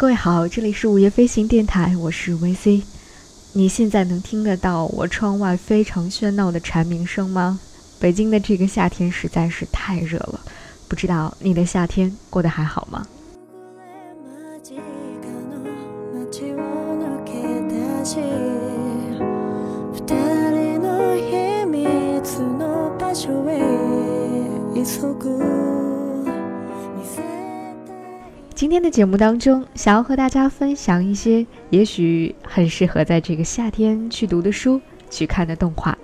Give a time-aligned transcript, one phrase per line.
[0.00, 2.80] 各位好，这里是午夜飞行电台，我是 VC。
[3.52, 7.60] 你现在能听得到我窗外非常喧闹的蝉鸣声吗？
[8.00, 10.40] 北京的这个夏天实在是太热了，
[10.88, 13.06] 不知道你的夏天过得还好吗？
[28.60, 35.96] 今天的节目当中，想要和大家分享一些也许很适合在这个夏天去读的书、去看的动画，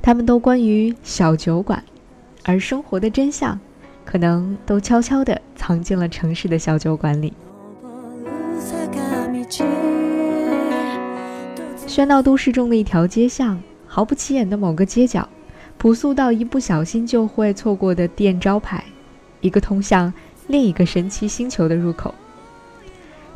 [0.00, 1.82] 它们都关于小酒馆，
[2.44, 3.58] 而生活的真相，
[4.04, 7.32] 可能都悄悄地藏进了城市的小酒馆里。
[11.88, 15.28] 喧闹都市中的一条街巷，毫不起眼的某个街角，
[15.76, 18.84] 朴素到一不小心就会错过的店招牌，
[19.40, 20.14] 一个通向。
[20.46, 22.14] 另一个神奇星球的入口。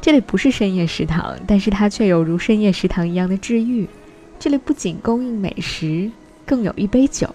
[0.00, 3.86] 这里不是深夜食堂，但是它却有如深夜食堂一样的治愈。
[4.38, 6.10] 这里不仅供应美食，
[6.46, 7.28] 更有一杯酒，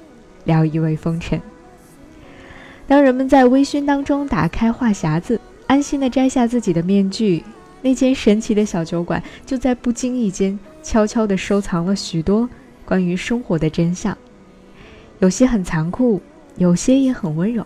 [0.45, 1.40] 聊一味风尘。
[2.88, 7.44] 当人们在微醺当中打开话匣子，安心的摘下自己的面具，
[7.84, 12.50] 那间神奇的小酒馆就在不经意间悄悄地收藏了许多
[12.84, 14.17] 关于生活的真相。
[15.20, 16.20] 有些很残酷，
[16.58, 17.64] 有些也很温柔，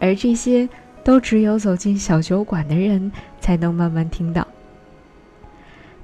[0.00, 0.68] 而这些。
[1.08, 4.46] 都只有走进小酒馆的人才能慢慢听到。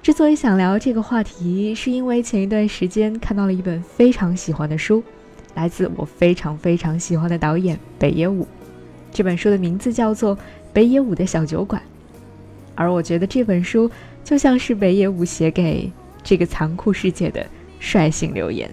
[0.02, 5.05] 之所以想聊这个话题，是因为前一段时间看到了一本非常喜欢的书，
[5.52, 8.48] 来自我非常非常喜欢的导演北野武。
[9.12, 10.34] 这本书的名字叫做
[10.72, 11.82] 《北野武的小酒馆》，
[12.75, 13.91] 而我觉得这本书
[14.25, 17.47] 就像是北野武写给这个残酷世界的
[17.78, 18.70] 率性留言。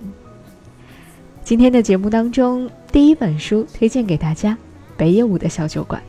[1.44, 4.54] 今天的节目当中，第一本书推荐给大家，
[4.96, 6.02] 《北野武的小酒馆》。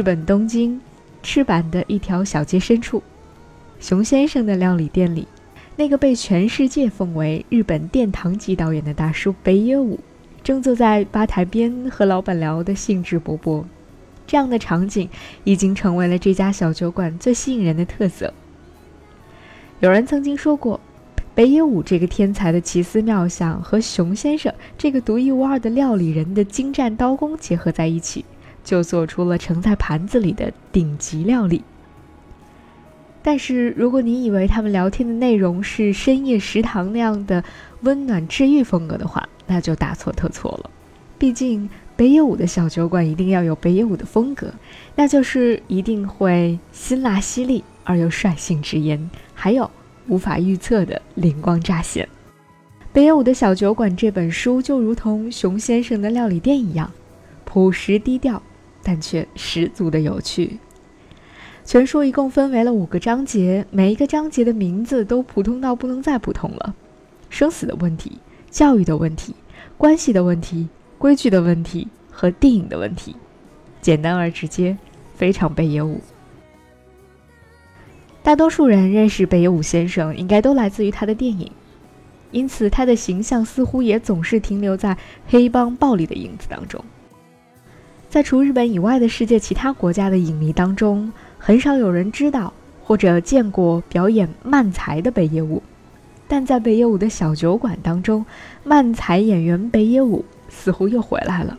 [0.00, 0.80] 日本东京，
[1.22, 3.02] 赤坂的一条小街深处，
[3.80, 5.28] 熊先生的料理店里，
[5.76, 10.00] 那个被全世界奉为日本殿堂级导演的大叔北野武，
[10.42, 13.62] 正坐在吧台边和老板聊得兴致勃勃。
[14.26, 15.06] 这样的场景
[15.44, 18.32] 已经成为了这家小酒馆最吸引人的特色。
[19.80, 20.80] 有人曾经说过，
[21.34, 28.24] 北野武这个天才的奇思妙想和熊先生这个独一无二的料理人的精湛刀工结合在一起。
[28.62, 31.62] 就做出了盛在盘子里的顶级料理。
[33.22, 37.44] 但是，如果你以为他们聊天的内容是深夜食堂那样的
[37.82, 40.70] 温暖治愈风格的话，那就大错特错了。
[41.18, 44.50] 毕竟，北野武的小酒馆一定要有北野武的风格，
[44.96, 49.70] 那就是一定会辛辣犀利而又率性直言，还有
[50.08, 52.08] 无法预测的灵光乍现。
[52.90, 56.90] 北野武的小酒馆这本书就如同熊先生的料理店一样，
[57.44, 58.42] 朴实低调。
[58.82, 60.58] 但却十足的有趣。
[61.64, 66.74] 全书一共分为了五个章节，每一个章节的名字都普通到不能再普通了：
[67.28, 68.18] 生死的问题、
[68.50, 69.34] 教育的问题、
[69.76, 70.68] 关系的问题、
[70.98, 73.14] 规矩的问题和电影的问题。
[73.80, 74.76] 简单而直接，
[75.14, 76.00] 非常北野武。
[78.22, 81.50] 大多数人认识北野武先生，应该都来自于他的电影，
[82.32, 84.96] 因此他的形象似乎也总是停留在
[85.28, 86.84] 黑帮暴力的影子当中。
[88.10, 95.62] 在除日本以外的世界其他国家的影迷当中，很少有人知道或者见过表演慢才的北野武，
[96.26, 98.26] 但在北野武的小酒馆当中，
[98.64, 101.56] 慢才演员北野武似乎又回来了。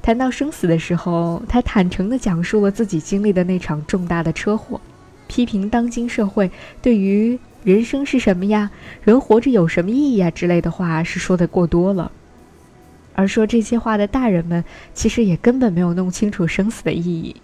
[0.00, 4.80] 谈到生死的时候，他坦诚地讲述了自己经历的那场重大的车祸，
[5.28, 6.50] 批评当今社会
[6.80, 8.70] 对于人生是什么呀、
[9.02, 12.10] 人活着有什么意义啊之类的话是说的过多了。
[13.22, 17.36] 而说这些话的大人们，其实也根本没有弄清楚生死的意义。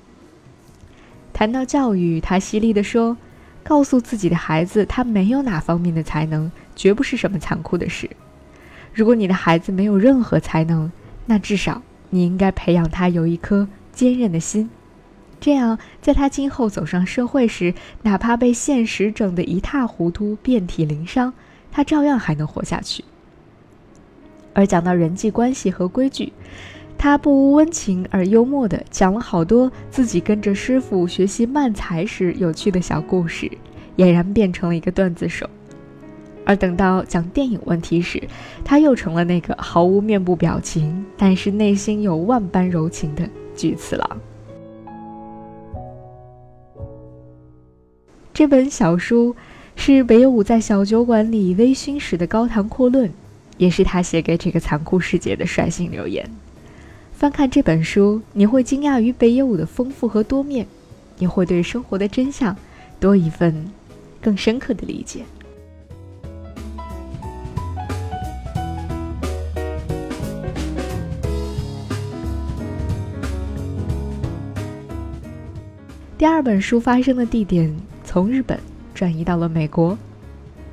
[1.33, 3.17] 谈到教育，他犀利地说
[3.63, 8.11] ：“告诉自己的孩子，他没有哪方面的才能，绝不是什么残酷的事。
[8.93, 10.91] 如果你的孩子没有任何才能，
[11.27, 11.81] 那至少
[12.11, 14.69] 你应该培养他有一颗坚韧的心，
[15.39, 17.73] 这样在他今后走上社会时，
[18.03, 21.33] 哪怕被现实整得一塌糊涂、遍体鳞伤，
[21.71, 23.05] 他照样还能活下去。”
[24.59, 26.33] 而讲到人际关系和规矩，
[26.99, 33.49] 他不无温情而幽默的讲了好多自己跟着师傅学习慢才时有趣的小故事，
[33.99, 35.49] 俨然变成了一个段子手。
[36.45, 38.21] 而等到讲电影问题时，
[38.65, 44.21] 他又成了那个毫无面部表情，但是内心有万般柔情的菊次郎。
[48.35, 49.37] 这本小书
[49.77, 53.09] 是北野武在小酒馆里微醺时的高谈阔论，
[53.59, 56.29] 也是他写给这个残酷世界的率性留言。
[57.13, 60.67] 翻看这本书，你会惊讶于北野武的丰富和多面，
[61.19, 62.57] 也会对生活的真相
[62.99, 63.71] 多一份
[64.23, 65.25] 更深刻的理解。
[76.17, 77.73] 第二本书发生的地点
[78.05, 78.59] 从日本
[78.93, 79.97] 转移到了美国，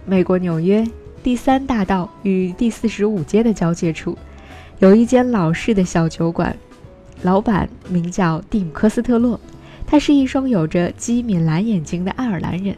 [0.05, 0.83] 美国纽约
[1.25, 4.15] 第三大道与第四十五街的交界处，
[4.77, 6.55] 有一间老式的小酒馆，
[7.23, 9.39] 老板名叫蒂姆·科斯特洛，
[9.87, 12.75] 他是一双有着机敏蓝眼睛的爱尔兰人。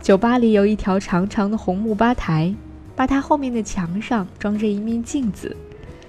[0.00, 2.54] 酒吧里有一条长长的红木吧台，
[2.96, 5.54] 吧台后面的墙上装着一面镜子。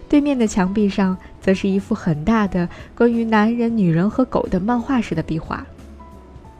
[0.07, 5.67] 对面的墙壁上，则是一幅很大的关于男人、女人和狗的漫画式的壁画。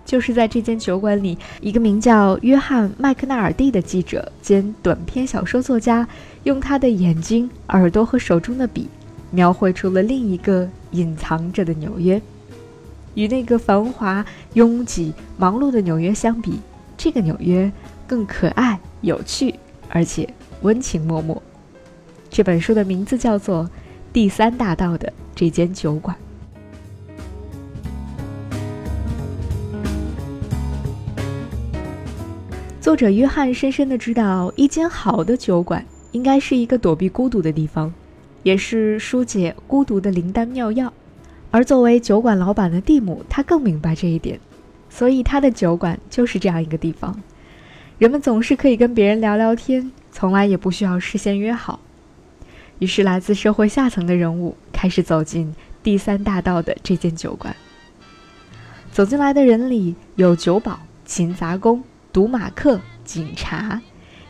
[0.10, 6.08] 就是在这间酒馆里，一个名叫约翰·麦克纳尔蒂的记者兼短篇小说作家，
[6.46, 8.90] 用他的眼睛、耳朵和手中的笔，
[9.30, 12.20] 描绘出了另一个隐藏着的纽约。
[13.14, 16.60] 与那个繁华、拥挤、忙碌的纽约相比，
[16.98, 17.72] 这个纽约
[18.08, 19.54] 更可爱、有趣，
[19.90, 20.28] 而且
[20.64, 21.38] 温情脉脉。
[22.32, 23.66] 这本书的名字叫做
[24.12, 26.18] 《第三大道的这间酒馆》。
[32.81, 37.94] 作者约翰深深的知道，一间好的酒馆应该是一个躲避孤独的地方，
[38.42, 40.92] 也是疏解孤独的灵丹妙药。
[41.52, 44.40] 而作为酒馆老板的蒂姆，他更明白这一点，
[44.90, 47.22] 所以他的酒馆就是这样一个地方。
[47.98, 51.81] 人们总是可以跟别人聊聊天，从来也不需要事先约好。
[52.80, 55.54] 于是，来自社会下层的人物开始走进
[55.84, 57.54] 第三大道的这间酒馆。
[58.94, 63.82] 走进来的人里有酒保、勤杂工、赌马克、警察，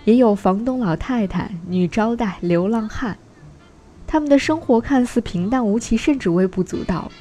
[0.06, 3.18] 也有房东老太太、女招待、流浪汉。
[4.06, 7.12] 他们的生活看似平淡无奇，甚至微不足道，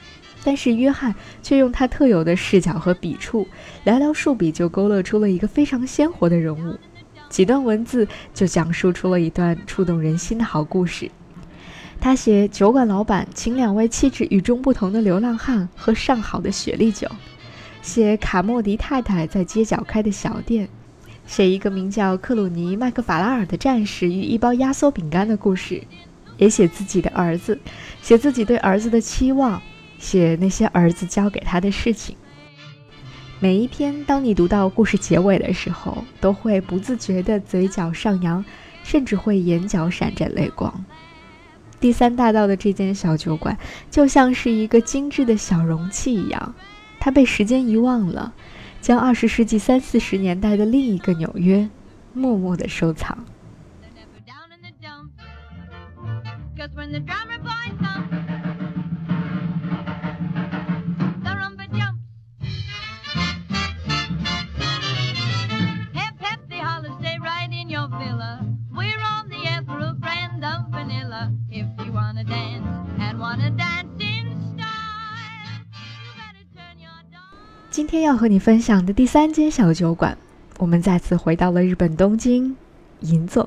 [0.42, 3.46] 但是约翰却用他特有的视角和笔触，
[3.84, 6.78] 寥寥数笔就勾勒出了一个非常鲜活的人物。
[7.28, 11.10] 几段文字就讲述出了一段触动人心的好故事。
[12.00, 17.06] 他写酒馆老板请两位气质与众不同的流浪汉喝上好的雪莉酒，
[17.82, 20.68] 写卡莫迪太太在街角开的小店，
[21.26, 25.82] 写一个名叫克鲁尼麦克法拉尔的战士与一包压缩饼干的故事，
[26.36, 27.58] 也写自己的儿子，
[28.02, 29.60] 写自己对儿子的期望，
[29.98, 32.16] 写那些儿子教给他的事情。
[33.40, 38.44] 每一篇，当你读到故事结尾的时候，都会不自觉的嘴角上扬，
[38.82, 40.84] 甚至会眼角闪着泪光。
[41.78, 43.56] 第三大道的这间小酒馆，
[43.88, 46.54] 就像是一个精致的小容器一样，
[47.00, 48.34] 它被时间遗忘了，
[48.80, 51.68] 将二十世纪三四十年代的另一个纽约，
[52.12, 53.24] 默默地收藏。
[77.70, 80.16] 今天要和你分享的第三间小酒馆，
[80.58, 82.56] 我们再次回到了日本东京
[83.00, 83.46] 银座。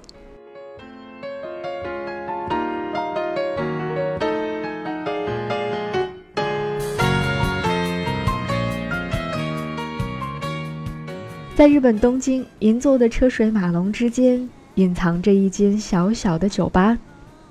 [11.56, 16.98] 在日本东京银座的车水马龙之间，隐藏着一间小小的酒吧，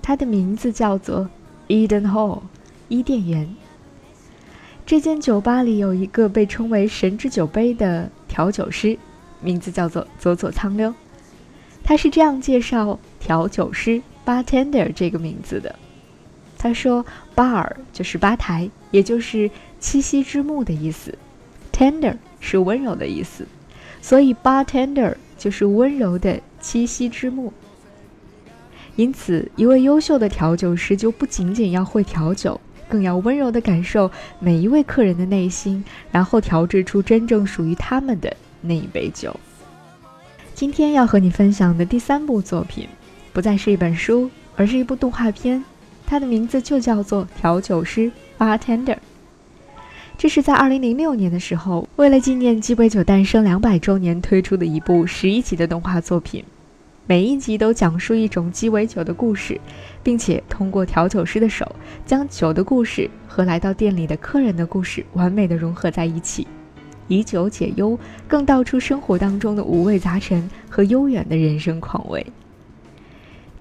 [0.00, 1.28] 它的名字叫做
[1.66, 2.40] Eden Hall，
[2.88, 3.48] 伊甸园。
[4.90, 8.98] 这间酒吧里有一个被称为“神之酒杯”的调酒师，
[9.40, 10.92] 名字叫做佐佐苍溜。
[11.84, 15.72] 他是这样介绍调酒师 （bartender） 这个名字的
[16.58, 17.06] ：“他说
[17.36, 19.48] ，bar 就是吧台，也就是
[19.80, 21.16] 栖息之木的意思
[21.72, 23.46] ；tender 是温柔的意思，
[24.02, 27.52] 所以 bartender 就是温柔的栖息之木。
[28.96, 39.34] 因此，一位优秀的调酒师就不仅仅要会调酒。”更要温柔地感受每一位客人的内心，然后调制出真正属于他们的那一杯酒。
[40.52, 42.86] 今天要和你分享的第三部作品，
[43.32, 45.64] 不再是一本书，而是一部动画片，
[46.04, 48.98] 它的名字就叫做《调酒师》（Bartender）。
[50.18, 56.44] 这是在2006年的时候，为了纪念鸡尾酒诞生两百周年推出的一部十一集的动画作品。
[57.10, 59.60] 每一集都讲述一种鸡尾酒的故事，
[60.00, 61.74] 并且通过调酒师的手，
[62.06, 66.46] 将酒的故事和来到店里的客人的故事完美的融合在一起。
[67.08, 67.98] 以酒解忧，
[68.28, 72.24] 更道出生活当中的五味杂陈和悠远的人生况味。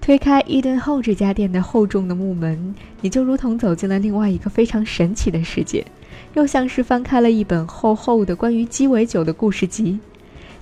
[0.00, 5.84] 推开伊顿后这家店的厚重的木门，你就如同走进了另外一个非常神奇的世界，
[6.34, 9.98] 又像是翻开了一本厚厚的关于鸡尾酒的故事集。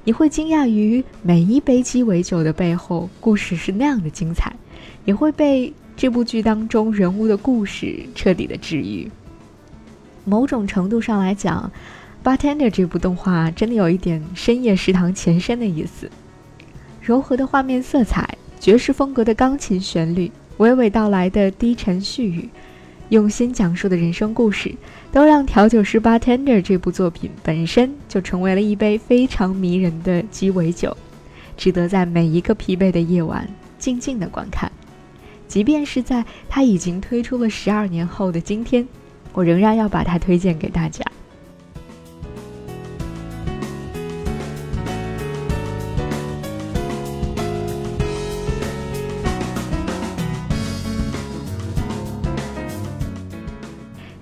[0.09, 4.50] 你会惊讶于每一杯鸡尾酒的背后故事是那样的精彩，
[5.05, 9.11] 也会被这部剧当中人物的故事彻底的治愈。
[10.25, 11.71] 某种程度上来讲，
[12.27, 16.11] 《Bartender》这部动画真的有一点深夜食堂前身的意思，
[17.03, 18.38] 柔和的画面色彩。
[18.59, 22.49] 爵士风格的钢琴旋律，娓娓道来的低沉絮语，
[23.11, 24.75] 用心讲述的人生故事，
[25.11, 30.95] 都让《调酒师 Bartender》这部作品本身就成为了一杯非常迷人的鸡尾酒，
[31.57, 33.49] 值得在每一个疲惫的夜晚
[33.79, 34.71] 静静的观看。
[35.47, 38.87] 即便是在它已经推出了十二年后的今天，
[39.33, 41.03] 我仍然要把它推荐给大家。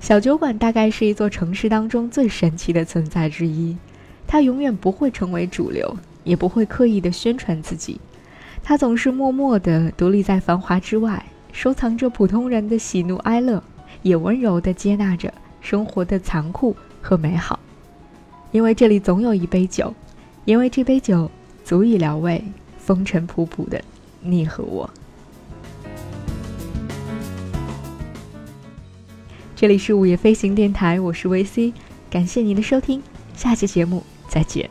[0.07, 3.77] 小酒馆大概是一座城市当中最神奇的存在之一，
[4.25, 8.01] 它永远不会成为主流，也不会刻意的宣传自己，
[8.63, 13.61] 它总是默默地独立在繁华之外，收藏着普通人的喜怒哀乐，
[14.03, 17.59] 也温柔地接纳着生活的残酷和美好，
[18.53, 19.93] 因为这里总有一杯酒，
[20.45, 21.29] 因为这杯酒
[21.65, 22.41] 足以疗慰
[22.79, 23.83] 风尘仆仆的
[24.21, 24.89] 你和我。
[29.57, 31.73] 这里是午夜飞行电台，我是维 C，
[32.11, 33.03] 感谢您的收听，
[33.35, 34.69] 下期节目再见。